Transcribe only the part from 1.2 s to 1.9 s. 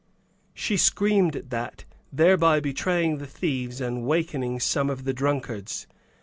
at that,